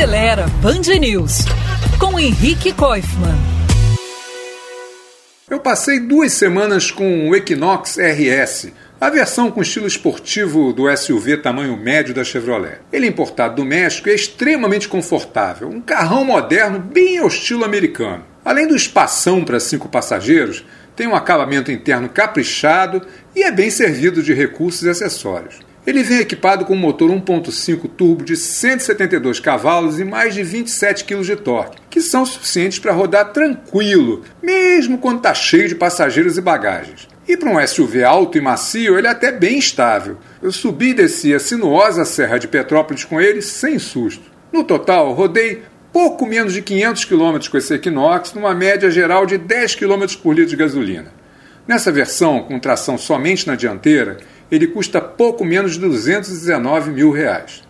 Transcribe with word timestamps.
Acelera 0.00 0.46
Band 0.62 0.98
News 0.98 1.44
com 1.98 2.18
Henrique 2.18 2.72
Koifman. 2.72 3.36
Eu 5.50 5.60
passei 5.60 6.00
duas 6.00 6.32
semanas 6.32 6.90
com 6.90 7.28
o 7.28 7.36
Equinox 7.36 7.98
RS, 7.98 8.72
a 8.98 9.10
versão 9.10 9.50
com 9.50 9.60
estilo 9.60 9.86
esportivo 9.86 10.72
do 10.72 10.90
SUV 10.96 11.36
tamanho 11.36 11.76
médio 11.76 12.14
da 12.14 12.24
Chevrolet. 12.24 12.78
Ele 12.90 13.04
é 13.04 13.08
importado 13.10 13.56
do 13.56 13.64
México 13.66 14.08
e 14.08 14.12
é 14.12 14.14
extremamente 14.14 14.88
confortável, 14.88 15.68
um 15.68 15.82
carrão 15.82 16.24
moderno 16.24 16.78
bem 16.78 17.18
ao 17.18 17.28
estilo 17.28 17.62
americano. 17.62 18.24
Além 18.42 18.66
do 18.66 18.74
espação 18.74 19.44
para 19.44 19.60
cinco 19.60 19.86
passageiros, 19.86 20.64
tem 21.00 21.08
um 21.08 21.16
acabamento 21.16 21.72
interno 21.72 22.10
caprichado 22.10 23.00
e 23.34 23.42
é 23.42 23.50
bem 23.50 23.70
servido 23.70 24.22
de 24.22 24.34
recursos 24.34 24.82
e 24.82 24.90
acessórios. 24.90 25.58
Ele 25.86 26.02
vem 26.02 26.18
equipado 26.18 26.66
com 26.66 26.74
um 26.74 26.78
motor 26.78 27.08
1.5 27.10 27.88
turbo 27.96 28.22
de 28.22 28.36
172 28.36 29.40
cavalos 29.40 29.98
e 29.98 30.04
mais 30.04 30.34
de 30.34 30.42
27 30.42 31.06
kg 31.06 31.22
de 31.22 31.36
torque, 31.36 31.80
que 31.88 32.02
são 32.02 32.26
suficientes 32.26 32.78
para 32.78 32.92
rodar 32.92 33.32
tranquilo, 33.32 34.24
mesmo 34.42 34.98
quando 34.98 35.16
está 35.16 35.32
cheio 35.32 35.68
de 35.68 35.74
passageiros 35.74 36.36
e 36.36 36.42
bagagens. 36.42 37.08
E 37.26 37.34
para 37.34 37.48
um 37.48 37.66
SUV 37.66 38.04
alto 38.04 38.36
e 38.36 38.42
macio, 38.42 38.98
ele 38.98 39.06
é 39.06 39.10
até 39.10 39.32
bem 39.32 39.58
estável. 39.58 40.18
Eu 40.42 40.52
subi 40.52 40.90
e 40.90 40.94
desci 40.94 41.32
a 41.32 41.40
sinuosa 41.40 42.04
Serra 42.04 42.36
de 42.36 42.46
Petrópolis 42.46 43.04
com 43.04 43.18
ele 43.18 43.40
sem 43.40 43.78
susto. 43.78 44.30
No 44.52 44.64
total, 44.64 45.14
rodei 45.14 45.62
pouco 45.92 46.26
menos 46.26 46.52
de 46.52 46.62
500 46.62 47.04
km 47.04 47.38
com 47.50 47.58
esse 47.58 47.74
Equinox, 47.74 48.32
numa 48.34 48.54
média 48.54 48.90
geral 48.90 49.26
de 49.26 49.38
10 49.38 49.74
km 49.74 50.06
por 50.22 50.34
litro 50.34 50.50
de 50.50 50.56
gasolina. 50.56 51.12
Nessa 51.66 51.92
versão, 51.92 52.42
com 52.42 52.58
tração 52.58 52.98
somente 52.98 53.46
na 53.46 53.54
dianteira, 53.54 54.18
ele 54.50 54.66
custa 54.66 55.00
pouco 55.00 55.44
menos 55.44 55.74
de 55.74 55.80
219 55.80 56.90
mil 56.90 57.10
reais. 57.10 57.62